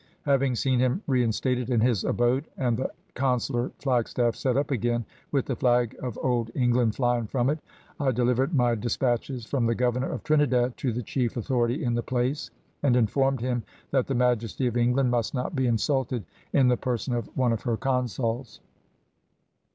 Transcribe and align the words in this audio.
Having 0.23 0.55
seen 0.55 0.79
him 0.79 1.03
reinstated 1.05 1.69
in 1.69 1.79
his 1.79 2.03
abode, 2.03 2.45
and 2.57 2.75
the 2.75 2.89
consular 3.13 3.69
flagstaff 3.77 4.35
set 4.35 4.57
up 4.57 4.71
again 4.71 5.05
with 5.31 5.45
the 5.45 5.55
flag 5.55 5.95
of 6.01 6.17
old 6.23 6.49
England 6.55 6.95
flying 6.95 7.27
from 7.27 7.51
it, 7.51 7.59
I 7.99 8.11
delivered 8.11 8.51
my 8.55 8.73
despatches 8.73 9.45
from 9.45 9.67
the 9.67 9.75
Governor 9.75 10.11
of 10.11 10.23
Trinidad 10.23 10.75
to 10.77 10.91
the 10.91 11.03
chief 11.03 11.37
authority 11.37 11.83
in 11.83 11.93
the 11.93 12.01
place, 12.01 12.49
and 12.81 12.95
informed 12.95 13.41
him 13.41 13.61
that 13.91 14.07
the 14.07 14.15
Majesty 14.15 14.65
of 14.65 14.75
England 14.75 15.11
must 15.11 15.35
not 15.35 15.55
be 15.55 15.67
insulted 15.67 16.25
in 16.51 16.67
the 16.67 16.77
person 16.77 17.13
of 17.13 17.27
one 17.37 17.53
of 17.53 17.61
her 17.61 17.77
consuls. 17.77 18.59